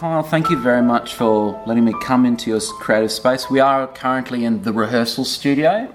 [0.00, 3.50] Kyle, thank you very much for letting me come into your creative space.
[3.50, 5.94] We are currently in the rehearsal studio,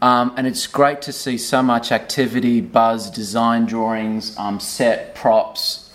[0.00, 5.90] um, and it's great to see so much activity, buzz, design drawings, um, set, props.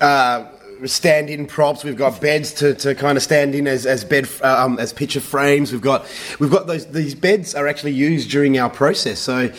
[0.00, 0.46] Uh,
[0.86, 1.84] stand-in props.
[1.84, 5.20] We've got beds to, to kind of stand in as as bed um, as picture
[5.20, 5.70] frames.
[5.70, 6.04] We've got
[6.40, 9.20] we've got those these beds are actually used during our process.
[9.20, 9.52] So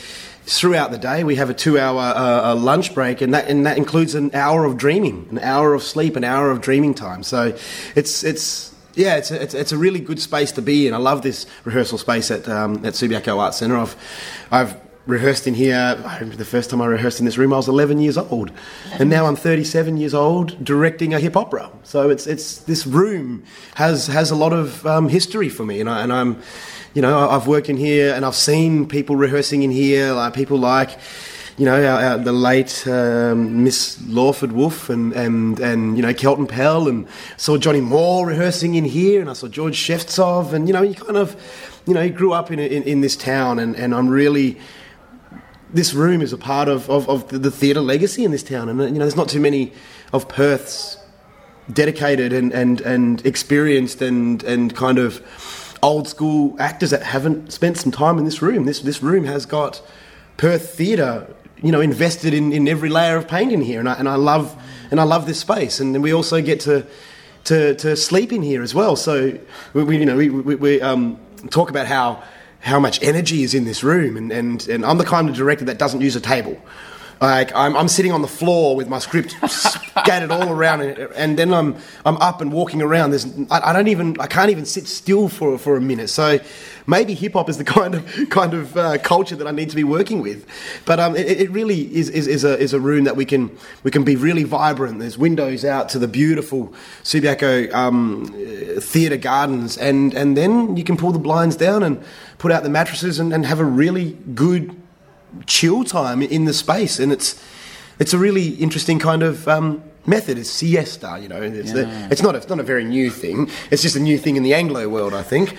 [0.43, 4.15] throughout the day we have a two-hour uh, lunch break, and that and that includes
[4.15, 7.23] an hour of dreaming, an hour of sleep, an hour of dreaming time.
[7.23, 7.55] So
[7.95, 8.69] it's it's.
[8.93, 10.93] Yeah, it's a, it's, it's a really good space to be in.
[10.93, 13.77] I love this rehearsal space at um, at Subiaco Arts Centre.
[13.77, 13.95] I've
[14.51, 14.75] I've
[15.07, 15.75] rehearsed in here.
[16.05, 18.51] I remember the first time I rehearsed in this room, I was 11 years old,
[18.93, 21.71] and now I'm 37 years old directing a hip opera.
[21.83, 23.43] So it's it's this room
[23.75, 26.41] has has a lot of um, history for me, and, I, and I'm,
[26.93, 30.57] you know, I've worked in here and I've seen people rehearsing in here, like people
[30.57, 30.97] like.
[31.57, 36.13] You know, our, our, the late um, Miss Lawford Wolf and, and, and, you know,
[36.13, 37.07] Kelton Pell, and
[37.37, 40.95] saw Johnny Moore rehearsing in here, and I saw George Shevtsov, and, you know, you
[40.95, 41.35] kind of,
[41.85, 44.57] you know, you grew up in, in, in this town, and, and I'm really,
[45.73, 48.69] this room is a part of, of, of the theatre legacy in this town.
[48.69, 49.73] And, you know, there's not too many
[50.13, 50.97] of Perth's
[51.71, 55.23] dedicated and, and, and experienced and, and kind of
[55.81, 58.65] old school actors that haven't spent some time in this room.
[58.65, 59.81] This, this room has got
[60.37, 63.79] Perth theatre, you know, invested in, in every layer of paint in here.
[63.79, 65.79] And I, and I love, and I love this space.
[65.79, 66.85] And we also get to,
[67.45, 68.95] to, to sleep in here as well.
[68.95, 69.37] So,
[69.73, 71.19] we, we you know, we, we, we um,
[71.49, 72.23] talk about how
[72.61, 74.15] how much energy is in this room.
[74.15, 76.61] And, and, and I'm the kind of director that doesn't use a table.
[77.21, 81.37] Like I'm, I'm sitting on the floor with my script scattered all around, and, and,
[81.37, 83.11] then I'm I'm up and walking around.
[83.11, 86.09] There's I, I, don't even I can't even sit still for for a minute.
[86.09, 86.39] So
[86.87, 89.75] maybe hip hop is the kind of kind of uh, culture that I need to
[89.75, 90.47] be working with.
[90.85, 93.55] But um, it, it, really is, is, is a is a room that we can
[93.83, 94.97] we can be really vibrant.
[94.97, 98.25] There's windows out to the beautiful Subiaco um,
[98.81, 102.03] theatre gardens, and and then you can pull the blinds down and
[102.39, 104.80] put out the mattresses and, and have a really good
[105.45, 107.41] chill time in the space, and it's
[107.99, 110.37] it's a really interesting kind of um, method.
[110.37, 111.41] It's siesta, you know.
[111.41, 111.73] It's, yeah.
[111.73, 113.49] the, it's not a, it's not a very new thing.
[113.69, 115.55] It's just a new thing in the Anglo world, I think.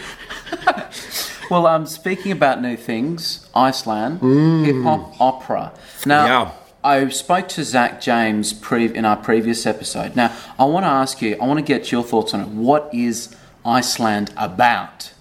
[1.51, 4.65] well, um, speaking about new things, Iceland mm.
[4.65, 5.73] hip hop opera.
[6.07, 6.27] Now.
[6.27, 6.53] Yeah.
[6.85, 10.17] I spoke to Zach James pre- in our previous episode.
[10.17, 12.49] Now, I want to ask you, I want to get your thoughts on it.
[12.49, 15.13] What is Iceland about?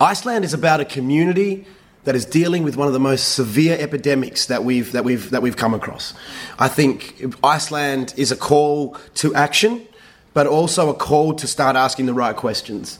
[0.00, 1.66] Iceland is about a community
[2.04, 5.42] that is dealing with one of the most severe epidemics that we've, that we've, that
[5.42, 6.14] we've come across.
[6.58, 9.86] I think Iceland is a call to action,
[10.34, 12.98] but also a call to start asking the right questions.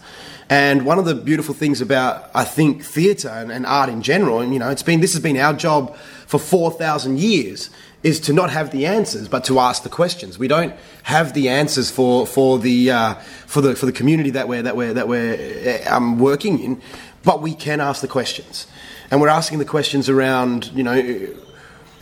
[0.48, 4.40] And one of the beautiful things about, I think, theatre and, and, art in general,
[4.40, 5.96] and you know, it's been this has been our job
[6.26, 7.70] for four thousand years,
[8.02, 10.38] is to not have the answers, but to ask the questions.
[10.38, 10.74] We don't
[11.04, 13.14] have the answers for for the uh,
[13.46, 16.82] for the for the community that we're that we're that we're um, working in,
[17.22, 18.66] but we can ask the questions
[19.12, 21.34] and we're asking the questions around, you know,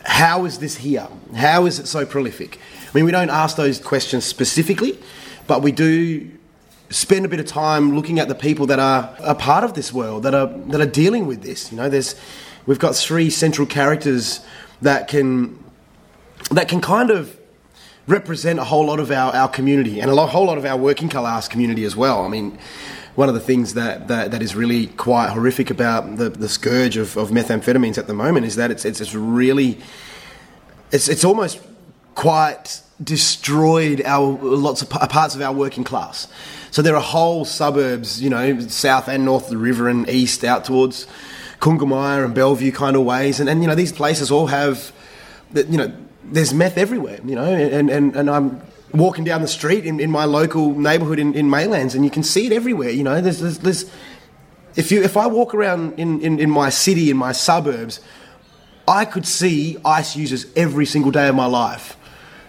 [0.05, 1.09] how is this here?
[1.35, 2.61] How is it so prolific?
[2.87, 4.97] I mean, we don't ask those questions specifically,
[5.49, 6.31] but we do
[6.89, 9.93] spend a bit of time looking at the people that are a part of this
[9.93, 11.73] world, that are that are dealing with this.
[11.73, 12.15] You know, there's
[12.67, 14.41] we've got three central characters
[14.81, 15.59] that can
[16.53, 17.37] that can kind of
[18.07, 20.77] represent a whole lot of our, our community and a lot, whole lot of our
[20.77, 22.23] working class community as well.
[22.23, 22.57] I mean,
[23.21, 26.97] one of the things that, that, that is really quite horrific about the, the scourge
[26.97, 29.79] of, of methamphetamines at the moment is that it's, it's, it's really,
[30.91, 31.61] it's, it's almost
[32.15, 36.29] quite destroyed our lots of parts of our working class.
[36.71, 40.43] So there are whole suburbs, you know, south and north of the river and east
[40.43, 41.07] out towards
[41.61, 43.39] Koongamia and Bellevue kind of ways.
[43.39, 44.93] And, and you know, these places all have,
[45.53, 45.93] you know,
[46.25, 48.63] there's meth everywhere, you know, and, and, and I'm
[48.93, 52.23] walking down the street in, in my local neighbourhood in, in Maylands, and you can
[52.23, 52.91] see it everywhere.
[52.91, 53.91] You know, there's, there's, there's
[54.77, 58.01] if you if I walk around in, in, in my city in my suburbs,
[58.87, 61.97] I could see ice users every single day of my life,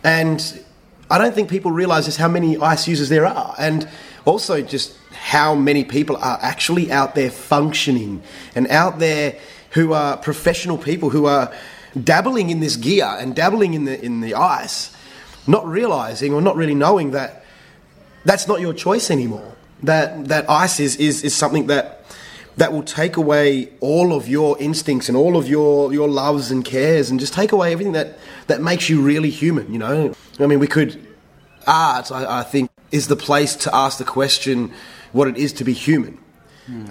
[0.04, 0.64] and
[1.10, 3.88] I don't think people realise just how many ice users there are, and
[4.26, 8.24] also just how many people are actually out there functioning
[8.56, 9.38] and out there
[9.72, 11.54] who are professional people who are
[12.02, 14.96] dabbling in this gear and dabbling in the in the ice
[15.48, 17.44] not realizing or not really knowing that
[18.26, 19.56] that's not your choice anymore.
[19.84, 22.02] That that ice is, is, is something that
[22.58, 26.66] that will take away all of your instincts and all of your, your loves and
[26.66, 28.18] cares and just take away everything that,
[28.48, 30.14] that makes you really human, you know?
[30.40, 31.08] I mean, we could,
[31.66, 34.74] art, I, I think, is the place to ask the question
[35.12, 36.20] what it is to be human.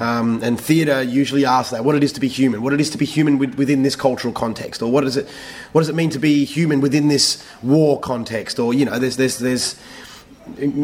[0.00, 2.90] Um, and theatre usually asks that: what it is to be human, what it is
[2.90, 5.28] to be human with, within this cultural context, or what does it,
[5.72, 9.16] what does it mean to be human within this war context, or you know, there's
[9.16, 9.76] there's there's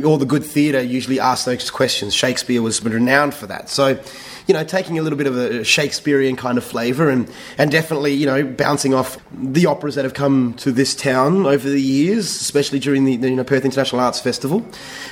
[0.05, 2.15] all the good theatre usually asks those questions.
[2.15, 3.69] Shakespeare was renowned for that.
[3.69, 3.99] So,
[4.47, 8.13] you know, taking a little bit of a Shakespearean kind of flavour and, and definitely,
[8.13, 12.27] you know, bouncing off the operas that have come to this town over the years,
[12.27, 14.65] especially during the, the you know, Perth International Arts Festival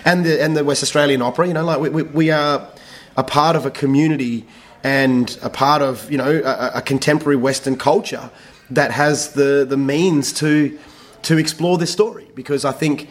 [0.04, 1.48] and the, and the West Australian Opera.
[1.48, 2.68] You know, like we, we, we are
[3.16, 4.46] a part of a community
[4.82, 8.30] and a part of, you know, a, a contemporary Western culture
[8.70, 10.78] that has the, the means to,
[11.22, 13.08] to explore this story because I think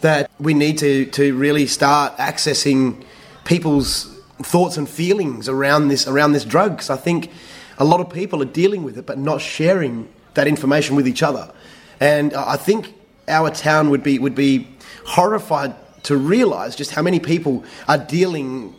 [0.00, 3.04] that we need to, to really start accessing
[3.44, 7.30] people's thoughts and feelings around this around this drug because I think
[7.78, 11.22] a lot of people are dealing with it but not sharing that information with each
[11.22, 11.52] other.
[12.00, 12.94] And I think
[13.28, 14.68] our town would be would be
[15.04, 15.74] horrified
[16.04, 18.74] to realize just how many people are dealing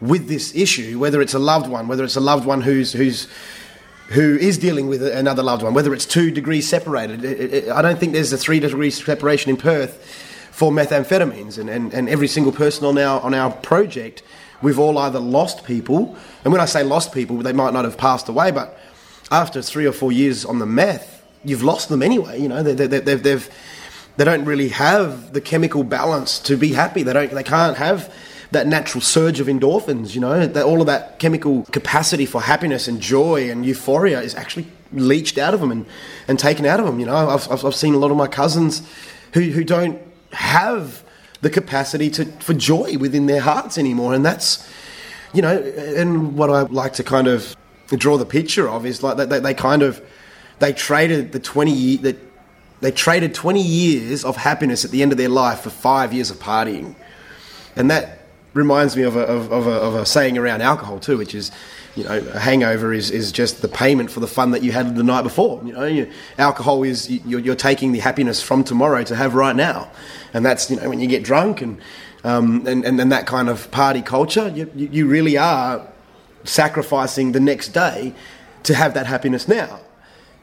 [0.00, 3.28] with this issue, whether it's a loved one, whether it's a loved one who's who's
[4.08, 7.24] who is dealing with another loved one, whether it's two degrees separated.
[7.24, 10.04] It, it, I don't think there's a three degree separation in Perth
[10.52, 14.22] for methamphetamines, and, and, and every single person on our on our project
[14.62, 17.98] we've all either lost people, and when I say lost people, they might not have
[17.98, 18.78] passed away, but
[19.30, 22.40] after three or four years on the meth, you've lost them anyway.
[22.40, 23.50] You know, they, they, they've, they've,
[24.16, 27.02] they don't really have the chemical balance to be happy.
[27.02, 28.12] They don't, they can't have
[28.52, 30.14] that natural surge of endorphins.
[30.14, 34.34] You know, that all of that chemical capacity for happiness and joy and euphoria is
[34.34, 35.86] actually leached out of them and,
[36.28, 37.00] and taken out of them.
[37.00, 38.82] You know, I've, I've, I've seen a lot of my cousins
[39.32, 40.00] who, who don't
[40.32, 41.04] have
[41.40, 44.68] the capacity to for joy within their hearts anymore, and that's
[45.32, 47.56] you know, and what I like to kind of
[47.88, 50.02] draw the picture of is like they, they kind of
[50.58, 52.16] they traded the twenty that
[52.80, 56.30] they traded twenty years of happiness at the end of their life for five years
[56.30, 56.94] of partying,
[57.76, 58.15] and that
[58.56, 61.52] reminds me of a, of, of, a, of a saying around alcohol too, which is
[61.94, 64.96] you know, a hangover is, is just the payment for the fun that you had
[64.96, 65.62] the night before.
[65.64, 69.56] You know, you, alcohol is you're, you're, taking the happiness from tomorrow to have right
[69.56, 69.90] now,
[70.34, 71.80] and that's you know when you get drunk and
[72.24, 75.86] um, and, and, and that kind of party culture, you, you really are
[76.44, 78.12] sacrificing the next day
[78.64, 79.80] to have that happiness now.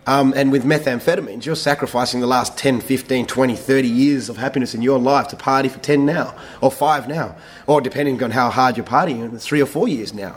[0.06, 4.76] Um, and with methamphetamines, you're sacrificing the last 10, 15, 20, 30 years of happiness
[4.76, 7.36] in your life to party for 10 now, or 5 now,
[7.68, 10.36] or depending on how hard you're partying, 3 or 4 years now.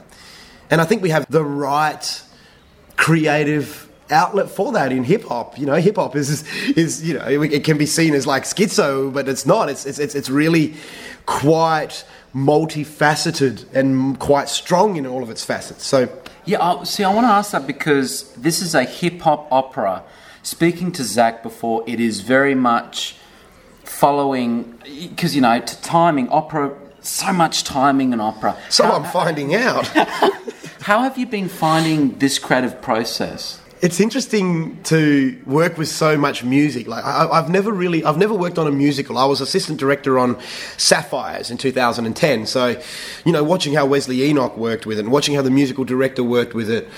[0.71, 2.23] And I think we have the right
[2.97, 5.59] creative outlet for that in hip hop.
[5.59, 6.45] You know, hip hop is
[6.77, 9.69] is you know it can be seen as like schizo, but it's not.
[9.69, 10.75] It's it's it's really
[11.27, 12.05] quite
[12.35, 15.85] multifaceted and quite strong in all of its facets.
[15.85, 16.09] So
[16.47, 20.05] yeah, I, see, I want to ask that because this is a hip hop opera.
[20.43, 23.17] Speaking to Zach before, it is very much
[23.83, 26.77] following because you know to timing opera
[27.07, 28.57] so much timing in opera.
[28.69, 29.87] So how, I'm finding out.
[30.83, 33.61] how have you been finding this creative process?
[33.83, 36.87] It's interesting to work with so much music.
[36.87, 39.19] Like I, have never really, I've never worked on a musical.
[39.19, 40.39] I was assistant director on
[40.79, 42.47] Sapphires in 2010.
[42.47, 42.81] So,
[43.27, 46.25] you know, watching how Wesley Enoch worked with it, and watching how the musical director
[46.25, 46.89] worked with it,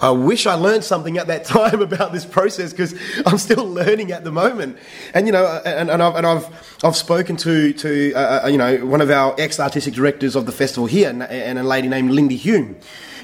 [0.00, 4.10] I wish I learned something at that time about this process because I'm still learning
[4.10, 4.76] at the moment.
[5.14, 8.58] And you know, and, and I've and I've I've spoken to to uh, uh you
[8.58, 12.10] know one of our ex artistic directors of the festival here, and a lady named
[12.10, 12.76] Lindy Hume.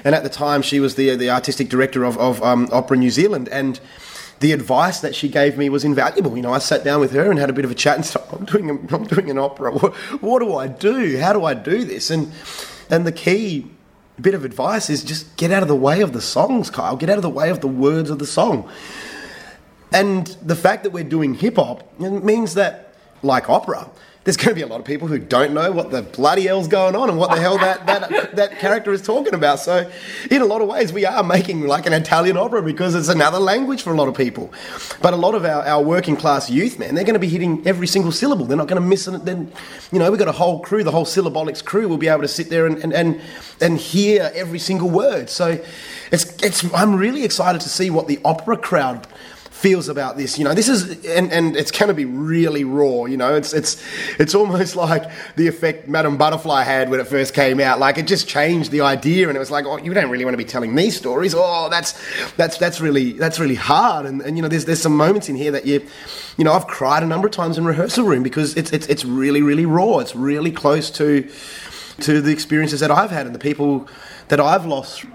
[0.05, 3.11] And at the time, she was the the artistic director of of um, Opera New
[3.11, 3.79] Zealand, and
[4.39, 6.35] the advice that she gave me was invaluable.
[6.35, 8.05] You know, I sat down with her and had a bit of a chat and
[8.05, 9.71] said, I'm doing, I'm doing an opera.
[9.71, 11.17] What, what do I do?
[11.17, 12.09] How do I do this?
[12.09, 12.31] And
[12.89, 13.67] and the key
[14.21, 16.95] bit of advice is just get out of the way of the songs, Kyle.
[16.95, 18.69] Get out of the way of the words of the song.
[19.91, 22.93] And the fact that we're doing hip hop means that,
[23.23, 23.89] like opera,
[24.25, 26.67] there's going to be a lot of people who don't know what the bloody hell's
[26.67, 29.59] going on and what the hell that, that, that character is talking about.
[29.59, 29.89] So,
[30.31, 33.37] in a lot of ways, we are making like an Italian opera because it's another
[33.37, 34.51] language for a lot of people.
[34.99, 37.65] But a lot of our, our working class youth, man, they're going to be hitting
[37.67, 38.45] every single syllable.
[38.45, 39.25] They're not going to miss it.
[39.25, 39.51] Then,
[39.91, 42.27] you know, we've got a whole crew, the whole Syllabolix crew will be able to
[42.27, 43.21] sit there and, and, and,
[43.61, 45.29] and hear every single word.
[45.29, 45.63] So,
[46.11, 49.07] it's, it's, I'm really excited to see what the opera crowd
[49.55, 50.37] feels about this.
[50.37, 53.05] You know, this is and, and it's going to be really raw.
[53.05, 53.81] You know, it's it's
[54.19, 57.79] it's almost like the effect Madame Butterfly had when it first came out.
[57.79, 60.33] Like it just changed the idea, and it was like, oh, you don't really want
[60.33, 61.33] to be telling these stories.
[61.35, 61.93] Oh, that's
[62.33, 64.05] that's that's really that's really hard.
[64.05, 65.85] And, and you know, there's there's some moments in here that you,
[66.37, 69.05] you know, I've cried a number of times in rehearsal room because it's it's it's
[69.05, 69.99] really really raw.
[69.99, 71.29] It's really close to
[72.01, 73.87] to the experiences that I've had and the people
[74.27, 75.05] that I've lost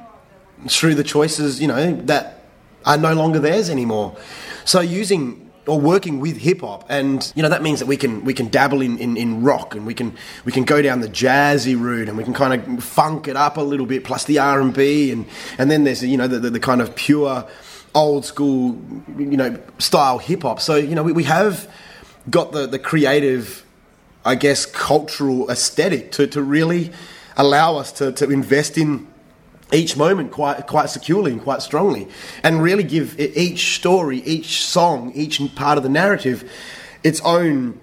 [0.66, 2.39] through the choices, you know, that
[2.84, 4.16] are no longer theirs anymore.
[4.64, 8.24] So using or working with hip hop, and you know that means that we can
[8.24, 11.08] we can dabble in, in, in, rock, and we can we can go down the
[11.08, 14.38] jazzy route, and we can kind of funk it up a little bit, plus the
[14.38, 15.26] R and B, and
[15.58, 17.46] and then there's you know the, the, the kind of pure
[17.94, 18.80] old school
[19.18, 20.60] you know style hip hop.
[20.60, 21.70] So you know we, we have
[22.30, 23.64] got the the creative
[24.24, 26.92] I guess, cultural aesthetic to, to really
[27.36, 29.06] allow us to, to invest in
[29.72, 32.08] each moment quite quite securely and quite strongly,
[32.42, 36.50] and really give each story, each song, each part of the narrative
[37.02, 37.80] its own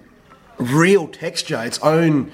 [0.58, 2.30] real texture, its own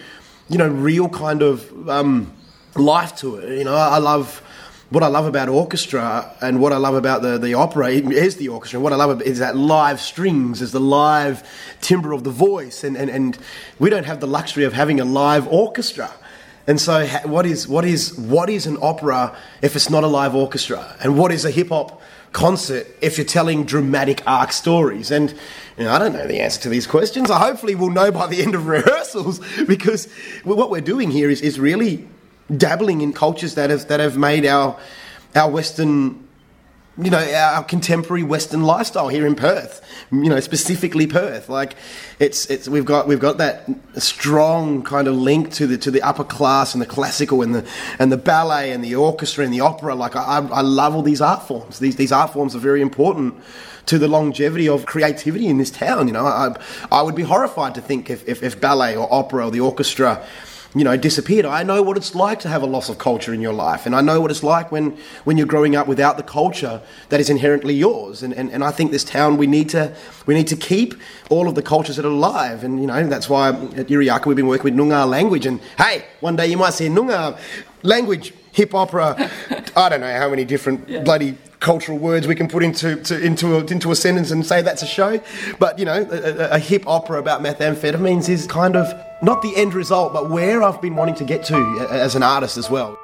[0.49, 2.33] you know real kind of um,
[2.75, 3.59] life to it.
[3.59, 4.43] You know, I love
[4.91, 8.49] what I love about orchestra and what I love about the, the opera is the
[8.49, 8.77] orchestra.
[8.79, 11.43] And what I love is that live strings, is the live
[11.81, 12.85] timbre of the voice.
[12.85, 13.37] And, and, and
[13.81, 16.13] we don't have the luxury of having a live orchestra.
[16.67, 20.35] And so, what is, what, is, what is an opera if it's not a live
[20.35, 20.97] orchestra?
[21.03, 22.01] And what is a hip hop
[22.33, 25.11] concert if you're telling dramatic arc stories?
[25.11, 25.31] And
[25.77, 27.31] you know, I don't know the answer to these questions.
[27.31, 30.11] I hopefully will know by the end of rehearsals because
[30.45, 32.09] what we're doing here is, is really
[32.57, 34.79] dabbling in cultures that have, that have made our,
[35.35, 36.24] our Western
[36.97, 39.81] you know our contemporary Western lifestyle here in Perth.
[40.13, 41.49] You know, specifically Perth.
[41.49, 41.75] Like
[42.21, 46.03] it's it's we've got we've got that strong kind of link to the to the
[46.03, 49.61] upper class and the classical and the and the ballet and the orchestra and the
[49.61, 49.95] opera.
[49.95, 51.81] Like I, I love all these art forms.
[51.81, 53.35] These these art forms are very important
[53.87, 56.07] to the longevity of creativity in this town.
[56.07, 56.57] You know, I
[56.93, 60.25] I would be horrified to think if, if, if ballet or opera or the orchestra
[60.75, 61.47] you know, disappeared.
[61.47, 63.95] I know what it's like to have a loss of culture in your life, and
[63.95, 67.31] I know what it's like when, when you're growing up without the culture that is
[67.31, 68.23] inherently yours.
[68.23, 69.95] And, and, and I think this town we need to
[70.27, 70.95] we need to keep
[71.31, 74.27] all of the cultures that are alive, and you know that's why at Yirra Yaakin
[74.27, 75.47] we've been working with Noongar language.
[75.47, 77.39] And hey, one day you might see Noongar
[77.83, 79.31] language hip opera.
[79.77, 81.03] I don't know how many different yeah.
[81.03, 84.61] bloody cultural words we can put into to, into a, into a sentence and say
[84.61, 85.21] that's a show.
[85.59, 88.93] But you know, a, a hip opera about methamphetamines is kind of
[89.25, 92.57] not the end result, but where I've been wanting to get to as an artist
[92.57, 92.99] as well.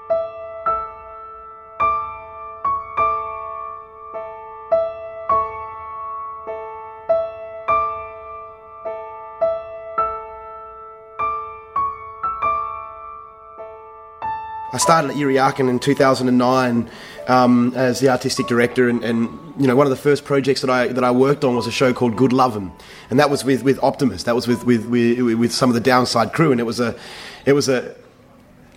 [14.81, 16.91] Started at Yirra Yaakin in 2009
[17.29, 19.29] um, as the artistic director, and, and,
[19.61, 21.71] you know one of the first projects that I that I worked on was a
[21.71, 22.73] show called Good Lovin',
[23.11, 24.23] and that was with with Optamus.
[24.23, 26.99] That was with with with, with some of the Downside crew, and it was a
[27.45, 27.95] it was a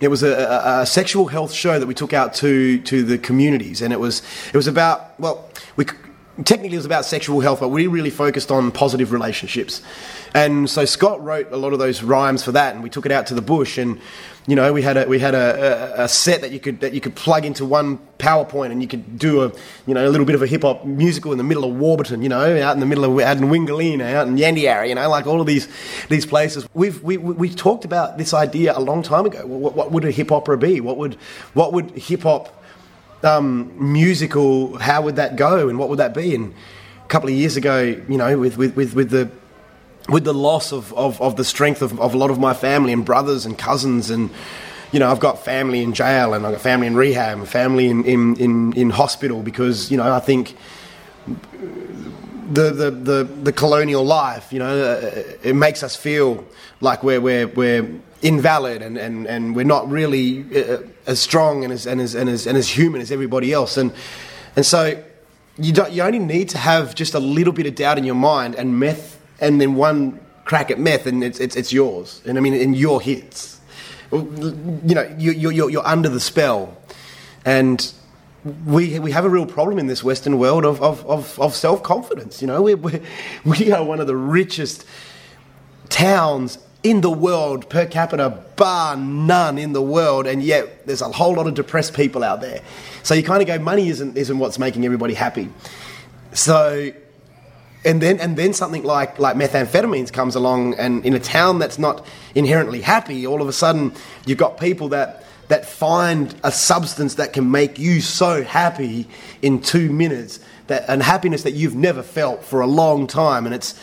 [0.00, 3.16] it was a, a, a, sexual health show that we took out to to the
[3.16, 5.86] communities, and it was it was about well we
[6.44, 9.82] technically it was about sexual health, but we really focused on positive relationships.
[10.34, 13.12] And so Scott wrote a lot of those rhymes for that, and we took it
[13.12, 13.78] out to the bush.
[13.78, 14.00] And
[14.46, 16.92] you know, we had a we had a, a, a set that you could that
[16.92, 19.52] you could plug into one PowerPoint, and you could do a
[19.86, 22.20] you know a little bit of a hip hop musical in the middle of Warburton,
[22.20, 25.08] you know, out in the middle of out in Wingellina, out in Yandiara, you know,
[25.08, 25.68] like all of these
[26.08, 26.68] these places.
[26.74, 29.46] We've we we talked about this idea a long time ago.
[29.46, 30.80] What, what would a hip opera be?
[30.80, 31.14] What would
[31.54, 32.63] what would hip hop
[33.24, 36.34] um, musical, how would that go and what would that be?
[36.34, 36.54] And
[37.04, 39.30] a couple of years ago, you know, with, with, with, with the
[40.06, 42.92] with the loss of, of, of the strength of, of a lot of my family
[42.92, 44.28] and brothers and cousins and
[44.92, 47.88] you know, I've got family in jail and I've got family in rehab and family
[47.88, 50.56] in, in, in, in hospital because, you know, I think
[51.26, 56.46] the, the, the, the colonial life, you know, uh, it makes us feel
[56.80, 57.88] like we're, we're, we're
[58.24, 62.28] invalid and, and, and we're not really uh, as strong and as, and, as, and,
[62.28, 63.76] as, and as human as everybody else.
[63.76, 63.92] And,
[64.56, 65.04] and so
[65.58, 68.14] you, don't, you only need to have just a little bit of doubt in your
[68.14, 72.22] mind and meth, and then one crack at meth, and it's, it's, it's yours.
[72.24, 73.60] And I mean, in your hits.
[74.10, 76.76] You know, you, you're, you're under the spell.
[77.44, 77.92] And
[78.64, 81.82] we, we have a real problem in this Western world of, of, of, of self
[81.82, 82.40] confidence.
[82.40, 83.00] You know, we, we,
[83.44, 84.86] we are one of the richest
[85.90, 91.08] towns in the world per capita, bar none in the world, and yet there's a
[91.08, 92.60] whole lot of depressed people out there.
[93.02, 95.48] So you kind of go, money isn't isn't what's making everybody happy.
[96.34, 96.92] So,
[97.86, 101.78] and then and then something like like methamphetamines comes along, and in a town that's
[101.78, 103.92] not inherently happy, all of a sudden
[104.26, 109.08] you've got people that that find a substance that can make you so happy
[109.40, 113.54] in two minutes that and happiness that you've never felt for a long time, and
[113.54, 113.74] it's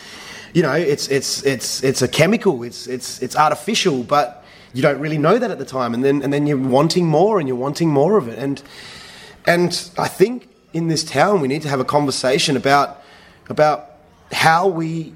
[0.52, 4.44] you know, it's it's it's it's a chemical, it's it's it's artificial, but
[4.74, 7.38] you don't really know that at the time, and then and then you're wanting more
[7.38, 8.62] and you're wanting more of it, and
[9.46, 13.02] and I think in this town we need to have a conversation about
[13.48, 13.90] about
[14.32, 15.12] how we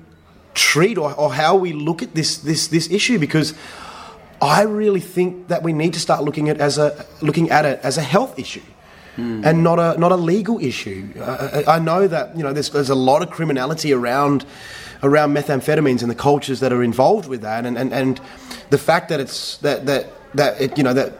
[0.54, 3.54] treat or, or how we look at this this this issue because
[4.40, 7.80] I really think that we need to start looking at as a looking at it
[7.82, 8.62] as a health issue.
[9.16, 9.46] Mm.
[9.46, 11.08] And not a not a legal issue.
[11.18, 14.44] Uh, I know that you know there's, there's a lot of criminality around
[15.02, 18.20] around methamphetamines and the cultures that are involved with that, and, and, and
[18.70, 21.12] the fact that it's that that that it, you know that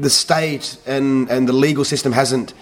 [0.00, 2.54] the state and and the legal system hasn't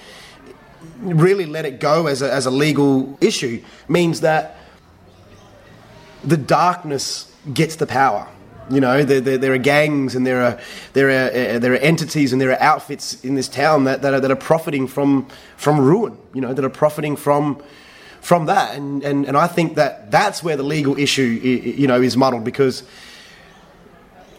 [1.01, 4.57] really let it go as a, as a legal issue means that
[6.23, 8.27] the darkness gets the power
[8.71, 10.59] You know, there, there, there, are gangs and there are
[10.95, 14.15] there are uh, there are entities and there are outfits in this town that, that,
[14.15, 16.17] are, that are profiting from from ruin.
[16.33, 17.63] You know, that are profiting from
[18.25, 22.01] from that, and, and and I think that that's where the legal issue you know
[22.01, 22.83] is muddled because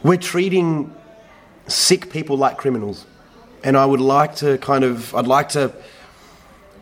[0.01, 0.93] we're treating
[1.67, 3.05] sick people like criminals,
[3.63, 5.71] and I would like to kind of I'd like to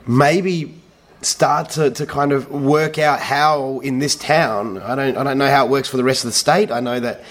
[0.08, 0.82] maybe
[1.22, 5.38] start to, to kind of work out how in this town, I don't, I don't
[5.38, 6.72] know how it works for the rest of the state.
[6.72, 7.24] I know that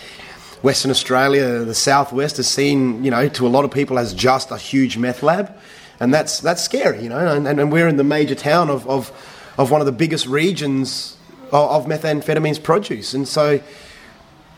[0.62, 4.50] Western Australia, the southwest, is seen, you know, to a lot of people as just
[4.50, 5.54] a huge meth lab.
[6.00, 9.12] And that's, that's scary, you know, and, and we're in the major town of, of,
[9.58, 11.16] of one of the biggest regions
[11.52, 13.14] of, of methamphetamines produce.
[13.14, 13.60] And so,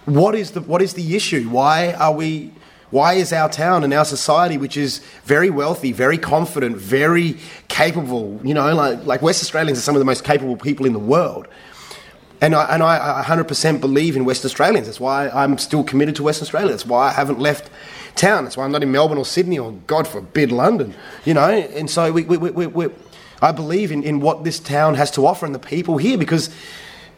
[0.04, 1.48] what is the, what is the issue?
[1.48, 2.52] Why are we
[2.94, 8.40] why is our town and our society, which is very wealthy, very confident, very capable,
[8.44, 11.00] you know, like, like West Australians are some of the most capable people in the
[11.00, 11.48] world.
[12.40, 14.86] And I, and I 100% believe in West Australians.
[14.86, 16.70] That's why I'm still committed to West Australia.
[16.70, 17.68] That's why I haven't left
[18.14, 18.44] town.
[18.44, 20.94] That's why I'm not in Melbourne or Sydney or, God forbid, London.
[21.24, 22.88] You know, and so we, we, we, we,
[23.44, 26.48] I believe in, in what this town has to offer and the people here because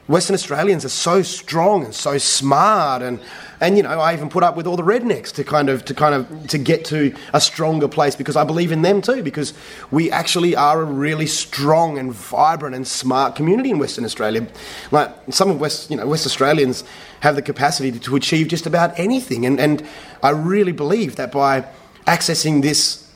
[0.09, 3.21] Western Australians are so strong and so smart and
[3.61, 5.95] and you know I even put up with all the rednecks to kind of to
[5.95, 9.55] kind of to get to a stronger place because I believe in them too because
[9.91, 14.47] we actually are a really strong and vibrant and smart community in Western Australia.
[14.91, 16.83] Like some of West you know West Australians
[17.21, 19.85] have the capacity to, to achieve just about anything and and
[20.23, 21.67] I really believe that by
[22.07, 23.11] accessing this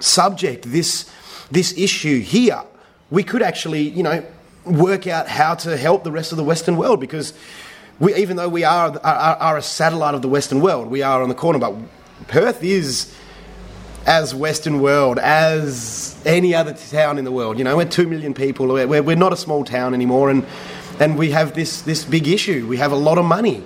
[0.00, 1.08] subject this
[1.50, 2.62] this issue here
[3.10, 4.24] we could actually you know
[4.64, 7.32] work out how to help the rest of the Western world because
[7.98, 11.22] we, even though we are, are, are a satellite of the Western world, we are
[11.22, 11.74] on the corner, but
[12.28, 13.14] Perth is
[14.06, 17.58] as Western world as any other town in the world.
[17.58, 18.66] You know, we're two million people.
[18.68, 20.46] We're, we're not a small town anymore, and
[21.00, 22.66] and we have this this big issue.
[22.66, 23.62] We have a lot of money,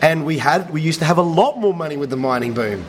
[0.00, 2.84] and we had we used to have a lot more money with the mining boom.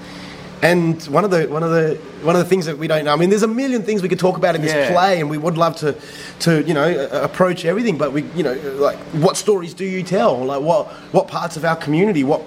[0.61, 3.13] And one of the one of the one of the things that we don't know.
[3.13, 4.91] I mean, there's a million things we could talk about in this yeah.
[4.91, 5.95] play, and we would love to,
[6.41, 7.97] to you know, approach everything.
[7.97, 10.37] But we, you know, like what stories do you tell?
[10.45, 12.23] Like what what parts of our community?
[12.23, 12.43] What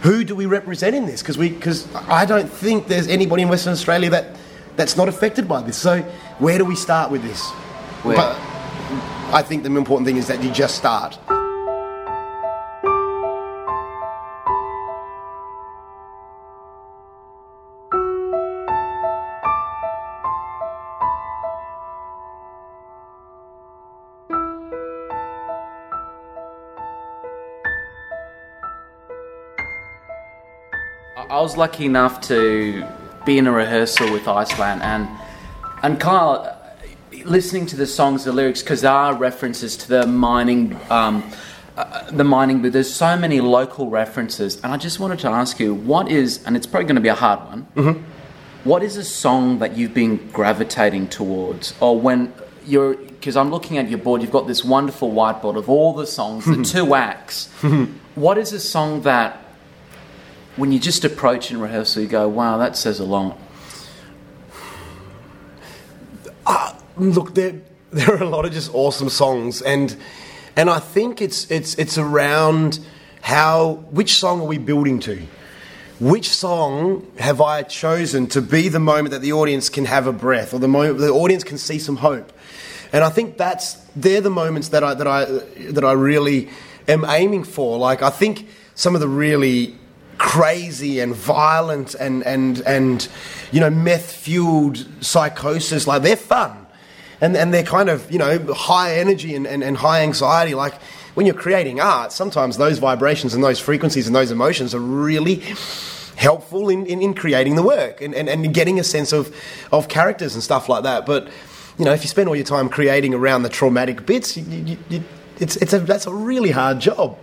[0.00, 1.20] who do we represent in this?
[1.20, 4.36] Because we because I don't think there's anybody in Western Australia that
[4.76, 5.76] that's not affected by this.
[5.76, 6.00] So
[6.38, 7.50] where do we start with this?
[8.02, 8.16] Where?
[8.16, 8.36] But
[9.30, 11.18] I think the important thing is that you just start.
[31.30, 32.86] I was lucky enough to
[33.26, 35.06] be in a rehearsal with Iceland and
[35.82, 36.56] and Kyle
[37.24, 41.22] listening to the songs, the lyrics, because there are references to the mining, um,
[41.76, 45.60] uh, the mining, but there's so many local references, and I just wanted to ask
[45.60, 47.66] you, what is, and it's probably going to be a hard one.
[47.76, 48.02] Mm-hmm.
[48.64, 52.32] What is a song that you've been gravitating towards, or when
[52.66, 52.94] you're?
[52.96, 56.46] Because I'm looking at your board, you've got this wonderful whiteboard of all the songs,
[56.46, 57.48] the two acts.
[58.14, 59.47] what is a song that
[60.58, 63.38] when you just approach in rehearsal, you go, wow, that says a lot?
[66.44, 67.54] Uh, look, there,
[67.92, 69.96] there are a lot of just awesome songs, and
[70.56, 72.80] and I think it's it's it's around
[73.20, 75.22] how which song are we building to?
[76.00, 80.12] Which song have I chosen to be the moment that the audience can have a
[80.12, 82.32] breath, or the moment the audience can see some hope?
[82.92, 85.24] And I think that's they're the moments that I that I
[85.70, 86.48] that I really
[86.88, 87.78] am aiming for.
[87.78, 89.76] Like I think some of the really
[90.18, 93.08] crazy and violent and and and
[93.52, 95.86] you know meth fueled psychosis.
[95.86, 96.66] Like they're fun.
[97.20, 100.54] And and they're kind of you know high energy and, and, and high anxiety.
[100.54, 100.74] Like
[101.14, 105.42] when you're creating art sometimes those vibrations and those frequencies and those emotions are really
[106.14, 109.34] helpful in, in, in creating the work and, and, and getting a sense of
[109.72, 111.06] of characters and stuff like that.
[111.06, 111.28] But
[111.76, 114.78] you know if you spend all your time creating around the traumatic bits you, you,
[114.88, 115.04] you,
[115.40, 117.18] it's, it's a, that's a really hard job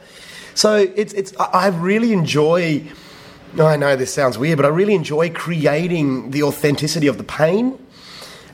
[0.55, 2.83] so it's, it's, I really enjoy,
[3.59, 7.77] I know this sounds weird, but I really enjoy creating the authenticity of the pain.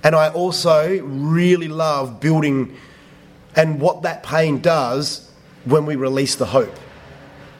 [0.03, 2.75] And I also really love building
[3.55, 5.31] and what that pain does
[5.65, 6.75] when we release the hope.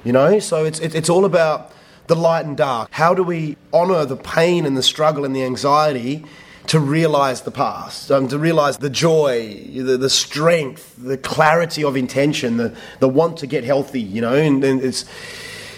[0.03, 1.71] You know, so it's, it's all about
[2.07, 2.89] the light and dark.
[2.91, 6.25] How do we honor the pain and the struggle and the anxiety
[6.67, 11.97] to realize the past, um, to realize the joy, the, the strength, the clarity of
[11.97, 15.05] intention, the, the want to get healthy, you know, and, and it's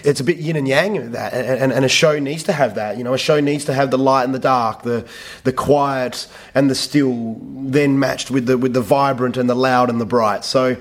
[0.04, 2.76] it's a bit yin and yang of that, and, and, a show needs to have
[2.76, 2.98] that.
[2.98, 5.08] You know, a show needs to have the light and the dark, the
[5.44, 9.90] the quiet and the still, then matched with the with the vibrant and the loud
[9.90, 10.44] and the bright.
[10.44, 10.76] So,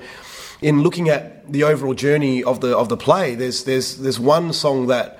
[0.61, 4.51] in looking at the overall journey of the of the play, there's there's there's one
[4.51, 5.19] song that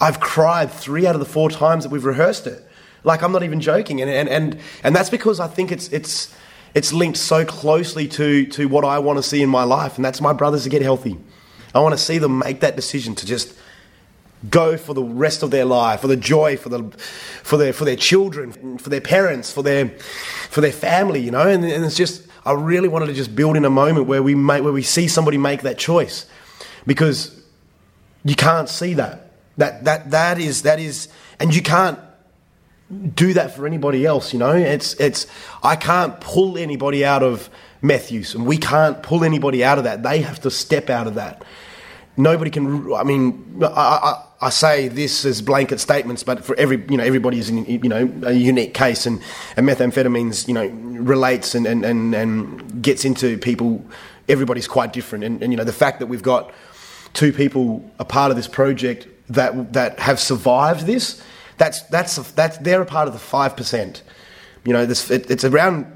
[0.00, 2.66] I've cried three out of the four times that we've rehearsed it.
[3.04, 6.34] Like I'm not even joking, and and and, and that's because I think it's it's
[6.74, 10.04] it's linked so closely to to what I want to see in my life, and
[10.04, 11.18] that's my brothers to get healthy.
[11.74, 13.54] I want to see them make that decision to just
[14.50, 16.82] go for the rest of their life, for the joy, for the
[17.42, 19.88] for their for their children, for their parents, for their
[20.50, 21.46] for their family, you know.
[21.46, 24.34] And, and it's just I really wanted to just build in a moment where we
[24.34, 26.26] make where we see somebody make that choice,
[26.86, 27.42] because
[28.24, 29.32] you can't see that.
[29.56, 31.98] That that that is that is, and you can't
[33.14, 34.32] do that for anybody else.
[34.32, 35.26] You know, it's it's
[35.62, 37.50] I can't pull anybody out of
[38.10, 40.02] use, and we can't pull anybody out of that.
[40.02, 41.44] They have to step out of that.
[42.16, 42.92] Nobody can.
[42.92, 47.04] I mean, I, I, I say this as blanket statements, but for every you know
[47.04, 49.20] everybody is in, you know a unique case, and,
[49.56, 53.84] and methamphetamines you know relates and, and, and, and gets into people.
[54.28, 56.52] Everybody's quite different, and, and you know the fact that we've got
[57.14, 61.22] two people a part of this project that that have survived this
[61.58, 64.02] that's that's that's they're a part of the five percent.
[64.64, 65.86] You know, this it, it's around.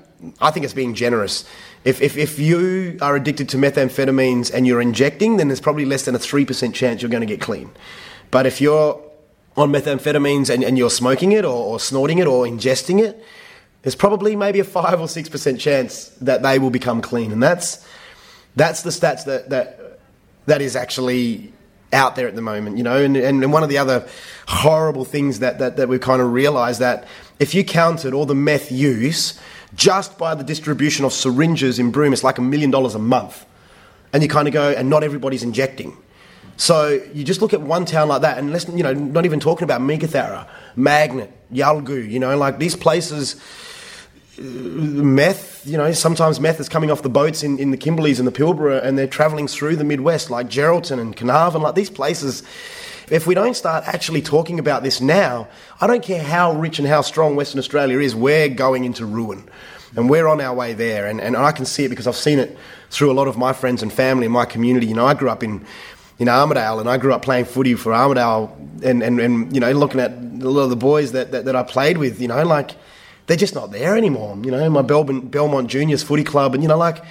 [0.40, 1.44] I think it's being generous.
[1.84, 6.04] If, if, if you are addicted to methamphetamines and you're injecting, then there's probably less
[6.04, 7.70] than a 3% chance you're going to get clean.
[8.32, 9.00] But if you're
[9.56, 13.24] on methamphetamines and, and you're smoking it or, or snorting it or ingesting it,
[13.82, 17.30] there's probably maybe a 5 or 6% chance that they will become clean.
[17.30, 17.86] And that's,
[18.56, 20.00] that's the stats that, that,
[20.46, 21.52] that is actually
[21.92, 23.02] out there at the moment, you know.
[23.02, 24.06] And, and one of the other
[24.46, 27.06] horrible things that, that, that we've kind of realized that
[27.38, 29.38] if you counted all the meth use
[29.74, 33.44] just by the distribution of syringes in Broome, it's like a million dollars a month.
[34.12, 35.96] And you kind of go, and not everybody's injecting.
[36.56, 39.38] So you just look at one town like that, and let's, you know, not even
[39.38, 43.40] talking about Meekatharra, Magnet, Yalgoo, you know, like these places
[44.38, 48.28] meth, you know, sometimes meth is coming off the boats in, in the Kimberleys and
[48.28, 52.42] the Pilbara and they're travelling through the Midwest, like Geraldton and Carnarvon, like these places.
[53.10, 55.48] If we don't start actually talking about this now,
[55.80, 59.48] I don't care how rich and how strong Western Australia is, we're going into ruin.
[59.96, 61.06] And we're on our way there.
[61.06, 62.56] And, and I can see it because I've seen it
[62.90, 64.86] through a lot of my friends and family in my community.
[64.86, 65.64] You know, I grew up in,
[66.18, 69.72] in Armadale and I grew up playing footy for Armadale and, and, and you know,
[69.72, 72.44] looking at a lot of the boys that, that, that I played with, you know,
[72.44, 72.72] like–
[73.28, 74.36] they're just not there anymore.
[74.42, 77.04] You know, my Belmont, Belmont Juniors footy club, and you know, like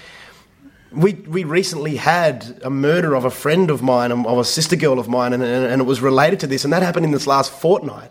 [0.92, 4.76] we we recently had a murder of a friend of mine, um, of a sister
[4.76, 7.28] girl of mine, and, and, it was related to this, and that happened in this
[7.28, 8.10] last fortnight.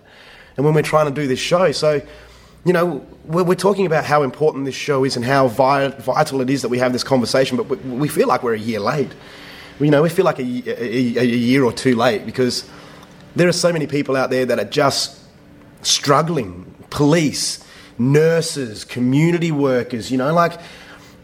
[0.57, 2.01] And when we're trying to do this show, so
[2.65, 6.51] you know, we're, we're talking about how important this show is and how vital it
[6.51, 9.13] is that we have this conversation, but we, we feel like we're a year late.
[9.81, 12.69] You know, we feel like a, a, a year or two late because
[13.35, 15.21] there are so many people out there that are just
[15.83, 16.73] struggling.
[16.91, 17.66] Police,
[17.99, 20.59] nurses, community workers, you know, like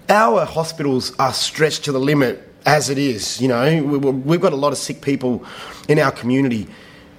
[0.09, 3.83] our hospitals are stretched to the limit as it is, you know.
[3.83, 5.45] We've got a lot of sick people
[5.89, 6.67] in our community.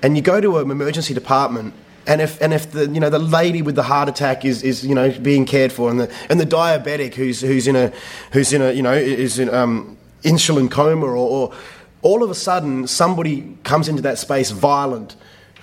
[0.02, 1.74] And you go to an emergency department
[2.06, 4.86] and if and if the you know the lady with the heart attack is, is
[4.86, 7.94] you know being cared for and the and the diabetic who's who's in a
[8.32, 11.54] who's in a you know is in um, insulin coma or, or
[12.02, 15.16] all of a sudden somebody comes into that space violent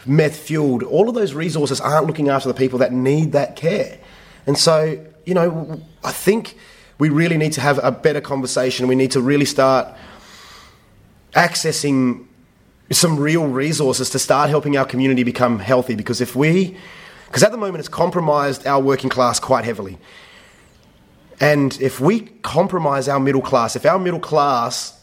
[0.07, 3.99] meth fueled, all of those resources aren't looking after the people that need that care.
[4.47, 6.57] And so, you know, I think
[6.99, 8.89] we really need to have a better conversation.
[8.89, 9.89] We need to really start
[11.35, 12.27] accessing
[12.91, 15.95] some real resources to start helping our community become healthy.
[15.95, 16.77] Because if we,
[17.27, 19.99] because at the moment it's compromised our working class quite heavily.
[21.41, 25.01] And if we compromise our middle class, if our middle class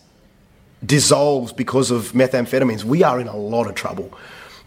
[0.86, 4.12] dissolves because of methamphetamines, we are in a lot of trouble.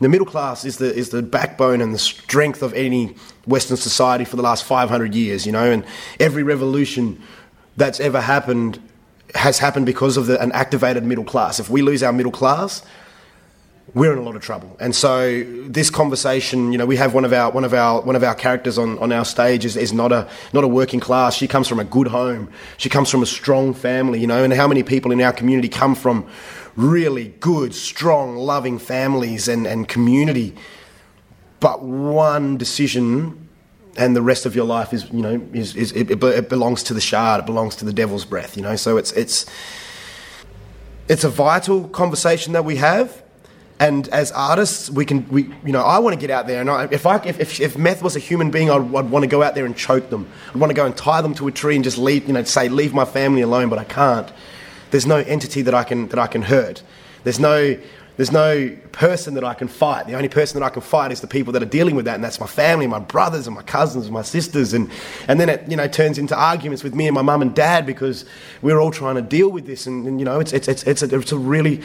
[0.01, 3.15] The middle class is the is the backbone and the strength of any
[3.47, 5.85] Western society for the last 500 years, you know, and
[6.19, 7.23] every revolution
[7.77, 8.81] that's ever happened
[9.35, 11.61] has happened because of the, an activated middle class.
[11.61, 12.83] If we lose our middle class,
[13.95, 14.77] we're in a lot of trouble.
[14.79, 18.17] And so this conversation, you know, we have one of our one of our one
[18.17, 21.35] of our characters on, on our stage is, is not a not a working class.
[21.35, 22.51] She comes from a good home.
[22.77, 25.69] She comes from a strong family, you know, and how many people in our community
[25.69, 26.27] come from
[26.77, 30.55] really good, strong, loving families and, and community.
[31.59, 33.49] But one decision
[33.97, 36.95] and the rest of your life is, you know, is, is it, it belongs to
[36.95, 38.77] the shard, it belongs to the devil's breath, you know.
[38.77, 39.47] So it's, it's,
[41.09, 43.23] it's a vital conversation that we have.
[43.81, 46.61] And as artists, we can, we, you know, I want to get out there.
[46.61, 49.25] And I, if, I, if, if, if meth was a human being, I'd, I'd want
[49.25, 50.31] to go out there and choke them.
[50.51, 52.45] I'd want to go and tie them to a tree and just leave, you know,
[52.45, 54.31] say, leave my family alone, but I can't
[54.91, 56.83] there's no entity that I can that I can hurt.
[57.25, 57.77] There's no
[58.17, 60.07] there's no person that I can fight.
[60.07, 62.17] The only person that I can fight is the people that are dealing with that,
[62.17, 64.75] and that's my family, my brothers and my cousins and my sisters.
[64.75, 64.91] And,
[65.27, 67.87] and then it, you know, turns into arguments with me and my mum and dad
[67.87, 68.27] because
[68.61, 69.87] we're all trying to deal with this.
[69.87, 71.81] And, and you know, it's, it's, it's, it's, a, it's a really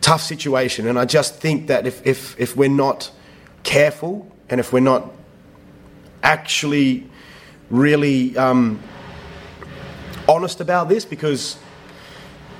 [0.00, 0.86] tough situation.
[0.86, 3.10] And I just think that if, if, if we're not
[3.62, 5.10] careful and if we're not
[6.22, 7.06] actually
[7.70, 8.80] really um,
[10.28, 11.58] honest about this, because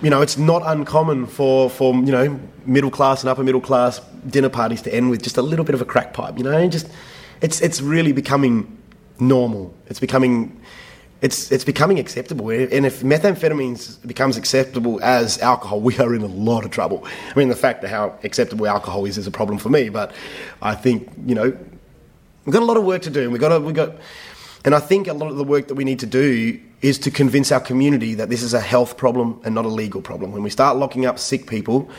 [0.02, 4.00] you know, it's not uncommon for, for you know, middle class and upper middle class
[4.26, 6.68] dinner parties to end with just a little bit of a crack pipe, you know,
[6.68, 6.88] just,
[7.40, 8.78] it's, it's really becoming
[9.18, 9.74] normal.
[9.88, 10.60] It's becoming,
[11.22, 12.50] it's, it's becoming acceptable.
[12.50, 17.04] And if methamphetamines becomes acceptable as alcohol, we are in a lot of trouble.
[17.04, 20.12] I mean, the fact that how acceptable alcohol is is a problem for me, but
[20.62, 21.56] I think, you know,
[22.44, 23.30] we've got a lot of work to do.
[23.30, 23.96] We've got, we've got,
[24.64, 27.10] and I think a lot of the work that we need to do is to
[27.10, 30.32] convince our community that this is a health problem and not a legal problem.
[30.32, 31.90] When we start locking up sick people,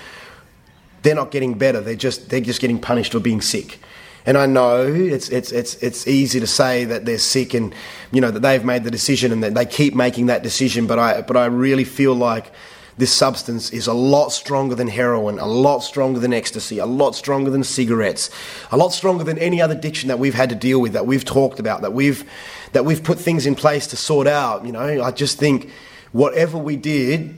[1.04, 1.82] they're not getting better.
[1.82, 3.80] They're just they're just getting punished for being sick.
[4.26, 7.74] And I know it's it's it's it's easy to say that they're sick and
[8.12, 10.88] you know that they've made the decision and that they keep making that decision.
[10.88, 12.52] But I but I really feel like
[12.98, 17.16] this substance is a lot stronger than heroin, a lot stronger than ecstasy, a lot
[17.16, 18.30] stronger than cigarettes,
[18.72, 21.26] a lot stronger than any other addiction that we've had to deal with, that we've
[21.26, 22.30] talked about, that we've
[22.74, 24.66] that we've put things in place to sort out.
[24.66, 25.72] You know, I just think
[26.12, 27.38] whatever we did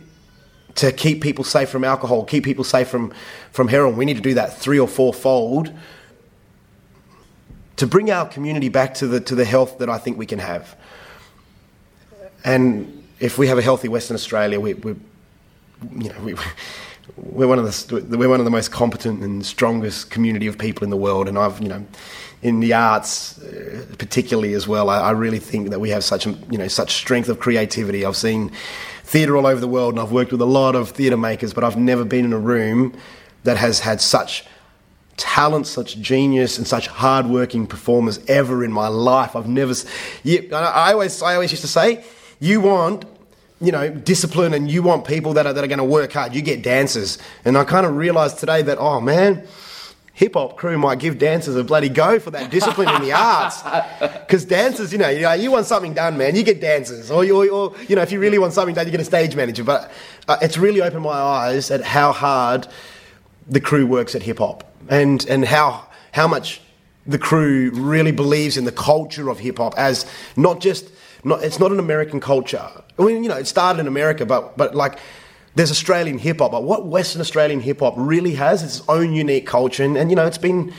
[0.75, 3.13] to keep people safe from alcohol, keep people safe from,
[3.51, 5.71] from heroin, we need to do that three or four fold
[7.83, 10.39] to bring our community back to the, to the health that I think we can
[10.39, 10.77] have.
[12.45, 14.95] And if we have a healthy Western Australia, we, we
[15.97, 16.35] you know, we,
[17.17, 20.85] we're one of the we're one of the most competent and strongest community of people
[20.85, 21.85] in the world, and I've you know
[22.41, 24.89] in the arts, uh, particularly as well.
[24.89, 28.05] I, I, really think that we have such you know such strength of creativity.
[28.05, 28.49] I've seen
[29.03, 31.65] theatre all over the world, and I've worked with a lot of theatre makers, but
[31.65, 32.95] I've never been in a room
[33.43, 34.45] that has had such
[35.17, 39.35] talent, such genius, and such hardworking performers ever in my life.
[39.35, 39.73] I've never.
[40.23, 42.03] Yeah, I always I always used to say,
[42.39, 43.05] you want
[43.63, 46.35] you know, discipline and you want people that are, that are going to work hard.
[46.35, 47.17] You get dancers.
[47.45, 49.47] And I kind of realized today that, oh man,
[50.13, 53.63] hip hop crew might give dancers a bloody go for that discipline in the arts.
[54.01, 57.09] Because dancers, you know, you know, you want something done, man, you get dancers.
[57.09, 59.33] Or, or, or, you know, if you really want something done, you get a stage
[59.33, 59.63] manager.
[59.63, 59.89] But
[60.27, 62.67] uh, it's really opened my eyes at how hard
[63.47, 66.61] the crew works at hip hop and, and how, how much
[67.05, 70.89] the crew really believes in the culture of hip hop as not just,
[71.23, 72.69] not, it's not an American culture.
[72.97, 74.99] I mean, you know, it started in America, but, but like,
[75.55, 79.13] there's Australian hip hop, but what Western Australian hip hop really has is its own
[79.13, 80.73] unique culture, and, and you know it's been,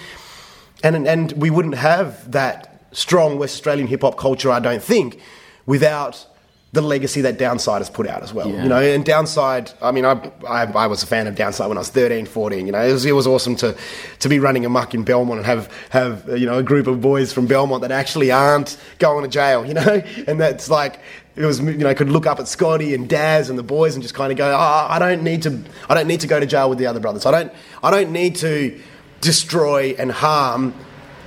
[0.83, 5.21] and and we wouldn't have that strong West Australian hip hop culture, I don't think,
[5.67, 6.27] without
[6.75, 8.51] the legacy that Downside has put out as well.
[8.51, 8.65] Yeah.
[8.65, 11.79] You know, and Downside, I mean, I, I, I, was a fan of Downside when
[11.79, 12.67] I was 13, 14.
[12.67, 13.77] You know, it was, it was awesome to,
[14.19, 17.33] to be running amok in Belmont and have, have, you know, a group of boys
[17.33, 20.03] from Belmont that actually aren't going to jail, you know?
[20.27, 20.99] And that's like,
[21.37, 24.03] it was you know could look up at Scotty and Daz and the boys and
[24.03, 26.47] just kind of go, oh, I don't need to I don't need to go to
[26.47, 27.27] jail with the other brothers.
[27.27, 28.81] I don't I don't need to
[29.21, 30.73] destroy and harm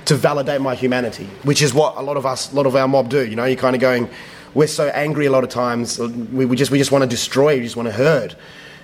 [0.08, 2.88] to validate my humanity, which is what a lot of us, a lot of our
[2.88, 3.26] mob do.
[3.26, 4.08] You know, you're kind of going,
[4.54, 5.98] we're so angry a lot of times.
[5.98, 8.36] We, we just we just want to destroy, we just want to hurt.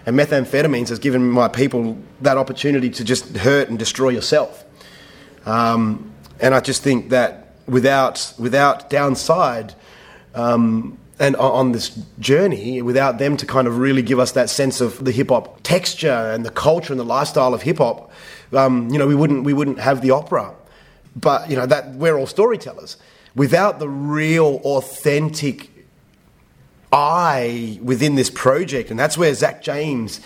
[0.06, 4.64] And methamphetamines has given my people that opportunity to just hurt and destroy yourself.
[5.46, 9.74] Um, and I just think that without without Downside.
[10.34, 14.80] Um, and on this journey without them to kind of really give us that sense
[14.80, 18.10] of the hip hop texture and the culture and the lifestyle of hip hop,
[18.52, 20.54] um, you know, we wouldn't we wouldn't have the opera.
[21.16, 22.96] But you know that we're all storytellers.
[23.34, 25.70] Without the real authentic
[26.92, 30.20] eye within this project, and that's where Zach James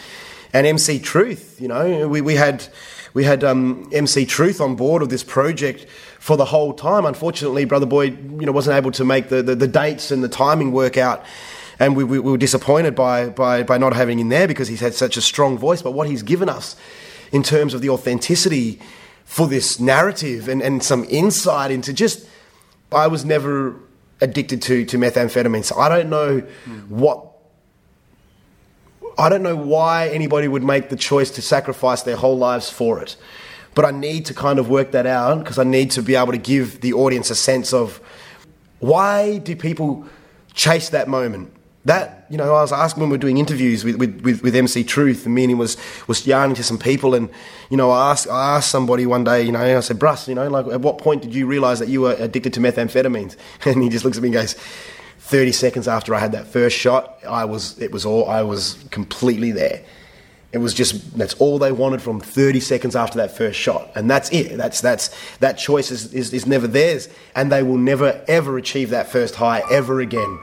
[0.52, 2.66] and MC Truth, you know, we, we had
[3.14, 5.86] we had um, MC Truth on board of this project
[6.18, 7.06] for the whole time.
[7.06, 10.28] Unfortunately, Brother Boy, you know, wasn't able to make the, the, the dates and the
[10.28, 11.24] timing work out.
[11.80, 14.80] And we, we, we, were disappointed by, by, by not having him there because he's
[14.80, 15.80] had such a strong voice.
[15.80, 16.76] But what he's given us
[17.32, 18.80] in terms of the authenticity
[19.24, 22.26] for this narrative and, and some insight into just,
[22.92, 23.76] I was never
[24.20, 25.64] addicted to, to methamphetamine.
[25.64, 26.88] So I don't know mm.
[26.88, 27.24] what
[29.18, 33.02] I don't know why anybody would make the choice to sacrifice their whole lives for
[33.02, 33.16] it.
[33.74, 36.32] But I need to kind of work that out because I need to be able
[36.32, 38.00] to give the audience a sense of
[38.78, 40.06] why do people
[40.54, 41.52] chase that moment?
[41.84, 44.84] That, you know, I was asked when we are doing interviews with, with, with, MC
[44.84, 47.30] Truth, and me and he was, was yarning to some people, and,
[47.70, 50.34] you know, I asked, I asked somebody one day, you know, I said, Bruss, you
[50.34, 53.36] know, like, at what point did you realise that you were addicted to methamphetamines?
[53.64, 54.54] And he just looks at me and goes,
[55.20, 58.84] 30 seconds after I had that first shot, I was, it was all, I was
[58.90, 59.84] completely there.
[60.50, 64.10] It was just that's all they wanted from 30 seconds after that first shot, and
[64.10, 64.56] that's it.
[64.56, 68.88] That's that's that choice is, is, is never theirs, and they will never ever achieve
[68.90, 70.38] that first high ever again.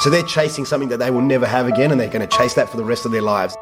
[0.00, 2.54] So they're chasing something that they will never have again, and they're going to chase
[2.54, 3.56] that for the rest of their lives.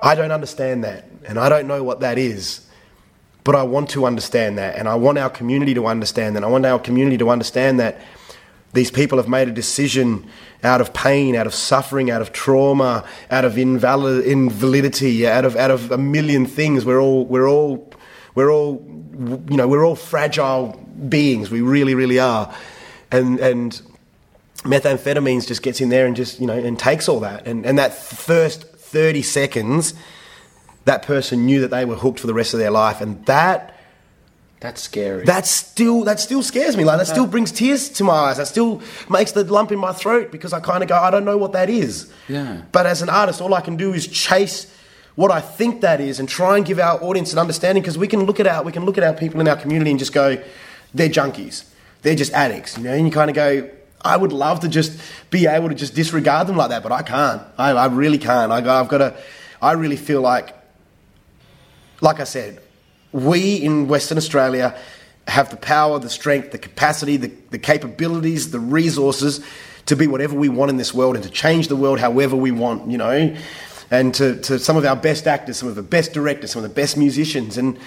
[0.00, 2.66] I don't understand that, and I don't know what that is.
[3.44, 6.44] But I want to understand that, and I want our community to understand that.
[6.44, 8.00] I want our community to understand that
[8.72, 10.28] these people have made a decision
[10.62, 15.56] out of pain, out of suffering, out of trauma, out of invalid, invalidity, out of
[15.56, 16.84] out of a million things.
[16.84, 17.90] We're all we're all
[18.34, 18.84] we're all
[19.48, 20.72] you know we're all fragile
[21.08, 21.50] beings.
[21.50, 22.54] We really really are,
[23.10, 23.80] and and
[24.58, 27.78] methamphetamines just gets in there and just you know and takes all that and and
[27.78, 29.94] that first 30 seconds,
[30.84, 33.00] that person knew that they were hooked for the rest of their life.
[33.00, 33.74] And that.
[34.60, 35.24] That's scary.
[35.24, 36.84] That still that still scares me.
[36.84, 38.38] Like that still brings tears to my eyes.
[38.38, 41.24] That still makes the lump in my throat because I kind of go, I don't
[41.24, 42.12] know what that is.
[42.28, 42.62] Yeah.
[42.72, 44.74] But as an artist, all I can do is chase
[45.14, 48.08] what I think that is and try and give our audience an understanding because we
[48.08, 50.12] can look at our we can look at our people in our community and just
[50.12, 50.42] go,
[50.92, 51.64] they're junkies,
[52.02, 52.92] they're just addicts, you know.
[52.92, 56.48] And you kind of go, I would love to just be able to just disregard
[56.48, 57.42] them like that, but I can't.
[57.56, 58.50] I, I really can't.
[58.50, 59.16] I, I've got to.
[59.60, 60.54] I really feel like,
[62.00, 62.60] like I said,
[63.12, 64.76] we in Western Australia
[65.26, 69.44] have the power, the strength, the capacity, the, the capabilities, the resources
[69.86, 72.50] to be whatever we want in this world and to change the world however we
[72.50, 73.36] want, you know.
[73.90, 76.68] And to, to some of our best actors, some of the best directors, some of
[76.68, 77.56] the best musicians.
[77.56, 77.78] And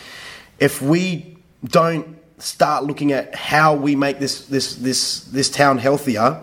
[0.59, 6.41] if we don't start looking at how we make this this this this town healthier,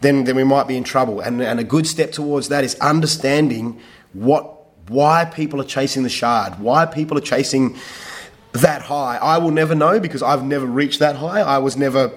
[0.00, 1.20] then then we might be in trouble.
[1.20, 3.80] And and a good step towards that is understanding
[4.14, 4.57] what
[4.88, 7.76] why people are chasing the shard, why people are chasing
[8.52, 9.16] that high.
[9.16, 11.40] I will never know because I've never reached that high.
[11.40, 12.12] I was never,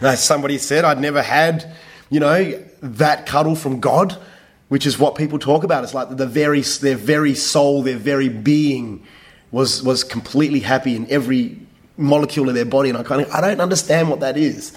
[0.00, 1.72] as somebody said, I'd never had,
[2.10, 4.16] you know, that cuddle from God,
[4.68, 5.84] which is what people talk about.
[5.84, 9.06] It's like the very their very soul, their very being
[9.50, 11.58] was was completely happy in every
[11.96, 14.72] molecule of their body, and I kind of I don't understand what that is.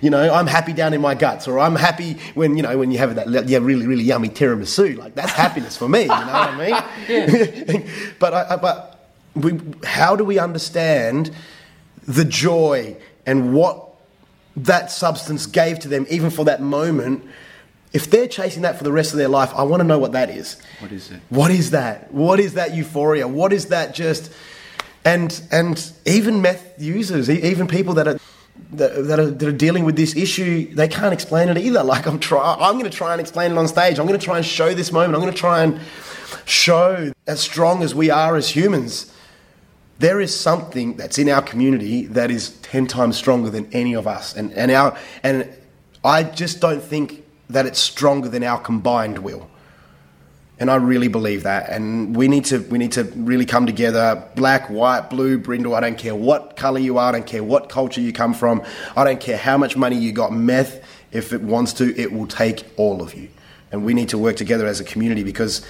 [0.00, 2.90] You know, I'm happy down in my guts, or I'm happy when you know when
[2.90, 4.96] you have that yeah really really yummy tiramisu.
[4.96, 6.02] Like that's happiness for me.
[6.02, 7.90] You know what I mean?
[8.18, 11.30] but I, but we, how do we understand
[12.06, 13.88] the joy and what
[14.56, 17.24] that substance gave to them, even for that moment?
[17.92, 20.12] If they're chasing that for the rest of their life, I want to know what
[20.12, 20.60] that is.
[20.80, 21.20] What is it?
[21.28, 22.12] What is that?
[22.12, 23.28] What is that euphoria?
[23.28, 24.32] What is that just
[25.04, 28.18] and and even meth users, even people that are
[28.78, 31.82] that, are, that are dealing with this issue, they can't explain it either.
[31.94, 33.98] Like I'm try, I'm going to try and explain it on stage.
[33.98, 35.14] I'm going to try and show this moment.
[35.14, 35.78] I'm going to try and
[36.44, 39.12] show, as strong as we are as humans,
[39.98, 44.06] there is something that's in our community that is ten times stronger than any of
[44.06, 45.48] us, and and our and
[46.04, 49.48] I just don't think that it's stronger than our combined will
[50.60, 51.68] and I really believe that.
[51.70, 54.24] And we need to we need to really come together.
[54.36, 55.74] Black, white, blue, brindle.
[55.74, 57.08] I don't care what color you are.
[57.08, 58.62] I don't care what culture you come from.
[58.96, 60.32] I don't care how much money you got.
[60.32, 63.28] Meth, if it wants to, it will take all of you.
[63.72, 65.66] And we need to work together as a community because,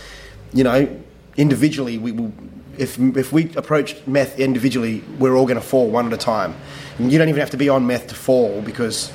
[0.53, 1.03] you know,
[1.37, 2.33] individually we will.
[2.77, 6.55] If if we approach meth individually, we're all going to fall one at a time.
[6.99, 9.12] And you don't even have to be on meth to fall because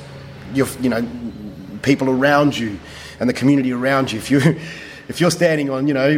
[0.52, 1.06] you're you know
[1.82, 2.78] people around you
[3.20, 4.18] and the community around you.
[4.18, 4.58] If you
[5.10, 6.10] if you're standing on, you know,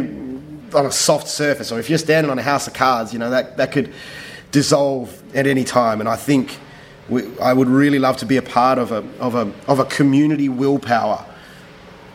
[0.77, 3.31] on a soft surface, or if you're standing on a house of cards, you know,
[3.31, 3.91] that, that could
[4.51, 5.99] dissolve at any time.
[5.99, 6.59] And I think
[7.09, 9.85] we, I would really love to be a part of a, of a, of a
[9.85, 11.25] community willpower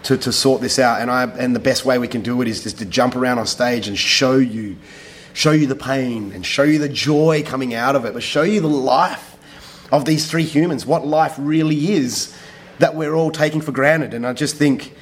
[0.05, 1.01] to, to sort this out.
[1.01, 3.41] And, I, and the best way we can do it is just to jump around
[3.41, 4.77] on stage and show you,
[5.33, 8.43] show you the pain and show you the joy coming out of it, but show
[8.43, 9.37] you the life
[9.91, 12.37] of these three humans, what life really is
[12.79, 14.15] that we're all taking for granted.
[14.15, 14.95] And I just think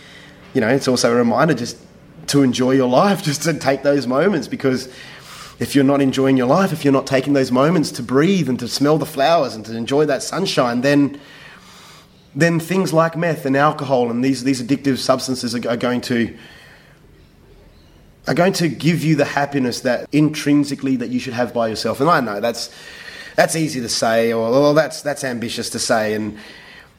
[0.57, 1.77] you know, it's also a reminder just
[2.29, 4.89] to enjoy your life, just to take those moments because
[5.59, 8.59] if you're not enjoying your life, if you're not taking those moments to breathe and
[8.59, 11.21] to smell the flowers and to enjoy that sunshine, then
[12.35, 16.37] then things like meth and alcohol and these, these addictive substances are, are going to
[18.27, 22.01] are going to give you the happiness that intrinsically that you should have by yourself.
[22.01, 22.75] And I know that's
[23.37, 26.39] that's easy to say, or, or that's that's ambitious to say, and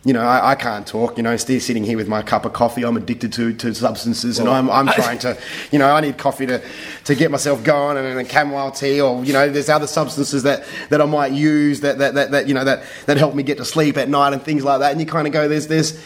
[0.07, 1.17] you know, I, I, can't talk.
[1.17, 2.85] You know, still sitting here with my cup of coffee.
[2.85, 5.37] I'm addicted to, to substances, well, and I'm, I'm trying to,
[5.69, 6.63] you know, I need coffee to,
[7.03, 10.63] to get myself going, and, and chamomile tea, or you know, there's other substances that,
[10.91, 13.57] that I might use that, that, that, that you know that, that help me get
[13.57, 14.93] to sleep at night and things like that.
[14.93, 16.01] And you kind of go, there's this.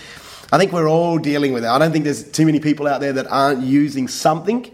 [0.51, 1.67] I think we're all dealing with it.
[1.67, 4.73] I don't think there's too many people out there that aren't using something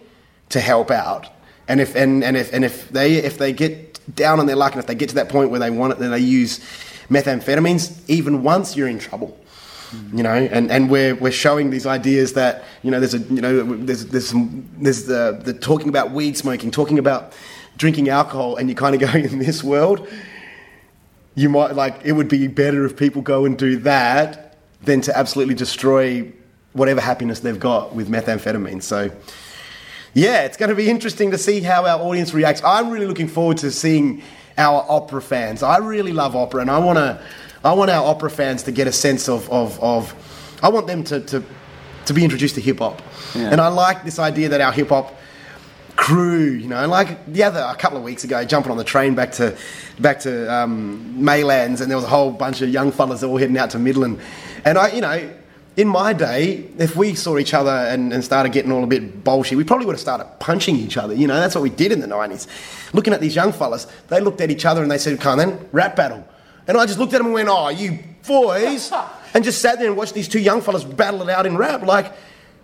[0.50, 1.28] to help out.
[1.68, 4.72] And if and, and if and if they if they get down on their luck
[4.72, 6.62] and if they get to that point where they want it, then they use
[7.10, 8.02] methamphetamines.
[8.08, 9.38] Even once, you're in trouble.
[10.14, 13.40] You know, and, and we're, we're showing these ideas that you know there's a you
[13.40, 17.32] know there's there's some, there's the, the talking about weed smoking, talking about
[17.78, 20.06] drinking alcohol, and you're kind of going in this world.
[21.36, 25.18] You might like it would be better if people go and do that than to
[25.18, 26.34] absolutely destroy
[26.74, 28.84] whatever happiness they've got with methamphetamine.
[28.84, 29.10] So
[30.14, 32.62] yeah, it's going to be interesting to see how our audience reacts.
[32.64, 34.22] I'm really looking forward to seeing
[34.58, 35.64] our opera fans.
[35.64, 37.22] I really love opera, and I want to,
[37.64, 40.14] I want our opera fans to get a sense of, of, of
[40.64, 41.44] I want them to, to,
[42.06, 43.02] to be introduced to hip hop.
[43.36, 43.52] Yeah.
[43.52, 45.14] And I like this idea that our hip hop
[45.96, 49.16] crew, you know, like the other a couple of weeks ago, jumping on the train
[49.16, 49.58] back to
[50.00, 53.58] back to um, Maylands, and there was a whole bunch of young fellas all heading
[53.58, 54.20] out to Midland,
[54.64, 55.34] and I, you know,
[55.78, 59.24] in my day, if we saw each other and, and, started getting all a bit
[59.24, 61.14] bolshy, we probably would have started punching each other.
[61.14, 62.48] You know, that's what we did in the 90s.
[62.94, 65.38] Looking at these young fellas, they looked at each other and they said, come on
[65.38, 66.28] then, rap battle.
[66.68, 68.92] And I just looked at them and went, oh, you boys.
[69.36, 71.84] and just sat there and watched these two young fellas battle it out in rap.
[71.84, 72.12] Like,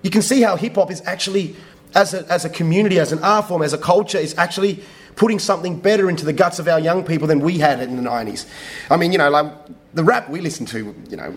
[0.01, 1.55] you can see how hip hop is actually,
[1.93, 4.83] as a, as a community, as an art form, as a culture, is actually
[5.15, 8.09] putting something better into the guts of our young people than we had in the
[8.09, 8.47] 90s.
[8.89, 9.53] I mean, you know, like
[9.93, 11.35] the rap we listened to, you know,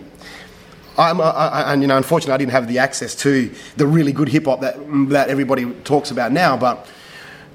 [0.97, 4.29] I'm, I, and you know, unfortunately, I didn't have the access to the really good
[4.29, 4.77] hip hop that
[5.09, 6.57] that everybody talks about now.
[6.57, 6.87] But,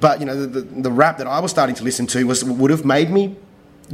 [0.00, 2.44] but you know, the, the, the, rap that I was starting to listen to was
[2.44, 3.36] would have made me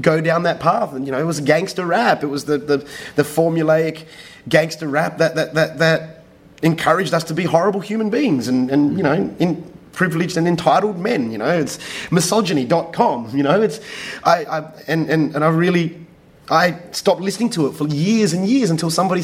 [0.01, 0.93] go down that path.
[0.93, 2.23] And you know, it was gangster rap.
[2.23, 2.79] It was the the,
[3.17, 4.05] the formulaic
[4.49, 6.25] gangster rap that, that that that
[6.63, 10.99] encouraged us to be horrible human beings and and you know in privileged and entitled
[10.99, 11.79] men you know it's
[12.11, 13.81] misogyny.com you know it's
[14.25, 15.97] i, I and, and and i really
[16.51, 19.23] I stopped listening to it for years and years until somebody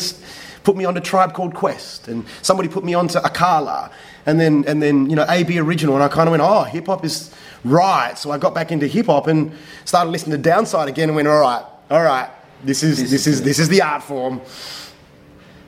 [0.62, 3.90] put me on a Tribe Called Quest, and somebody put me onto Akala,
[4.26, 6.86] and then and then you know AB Original, and I kind of went, oh, hip
[6.86, 8.16] hop is right.
[8.16, 9.52] So I got back into hip hop and
[9.84, 12.30] started listening to Downside again, and went, all right, all right,
[12.62, 14.40] this is this, this is, is this is the art form.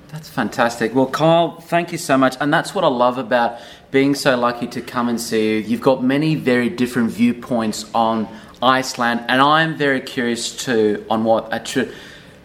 [0.09, 0.95] That's fantastic.
[0.95, 2.37] Well, Kyle, thank you so much.
[2.41, 3.59] And that's what I love about
[3.91, 5.57] being so lucky to come and see you.
[5.59, 8.29] You've got many very different viewpoints on
[8.67, 11.93] Iceland, and I'm very curious too on what a true.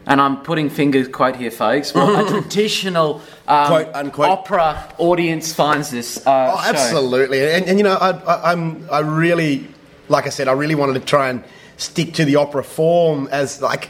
[0.06, 1.94] And I'm putting fingers quote here, folks.
[1.94, 6.26] What a traditional um, quote unquote opera audience finds this.
[6.26, 9.68] Uh, oh, absolutely, and, and, you know, I, I, I'm I really,
[10.08, 11.44] like I said, I really wanted to try and
[11.78, 13.90] stick to the opera form as like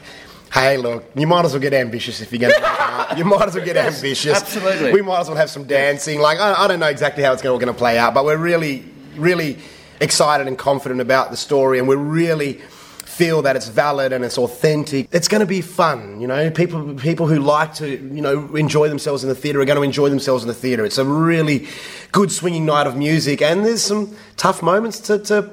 [0.54, 2.54] hey, look, you might as well get ambitious if you're going
[3.10, 3.14] to.
[3.18, 4.42] you might as well get yes, ambitious.
[4.42, 4.92] Absolutely.
[4.92, 6.20] We might as well have some dancing.
[6.20, 8.38] Like, I, I don't know exactly how it's all going to play out, but we're
[8.38, 9.60] really, really
[10.02, 12.54] excited and confident about the story, and we really
[13.06, 15.08] feel that it's valid and it's authentic.
[15.12, 16.50] It's going to be fun, you know.
[16.50, 19.84] People people who like to, you know, enjoy themselves in the theatre are going to
[19.84, 20.84] enjoy themselves in the theatre.
[20.84, 21.68] It's a really
[22.12, 25.52] good swinging night of music, and there's some tough moments to to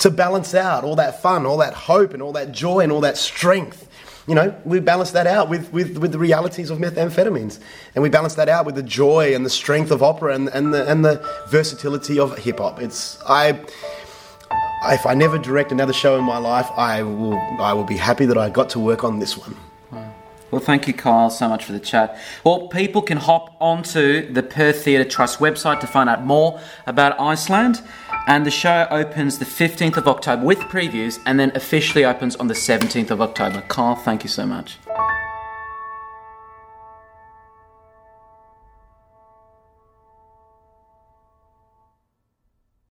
[0.00, 3.00] to balance out all that fun, all that hope, and all that joy, and all
[3.00, 3.87] that strength
[4.28, 7.58] you know, we balance that out with, with, with the realities of methamphetamines.
[7.94, 10.74] And we balance that out with the joy and the strength of opera and, and,
[10.74, 12.80] the, and the versatility of hip hop.
[12.80, 13.58] It's, I,
[14.84, 18.26] if I never direct another show in my life, I will, I will be happy
[18.26, 19.56] that I got to work on this one.
[20.50, 22.18] Well, thank you, Kyle, so much for the chat.
[22.42, 27.20] Well, people can hop onto the Perth Theatre Trust website to find out more about
[27.20, 27.82] Iceland.
[28.26, 32.46] And the show opens the 15th of October with previews and then officially opens on
[32.48, 33.62] the 17th of October.
[33.68, 34.78] Kyle, thank you so much.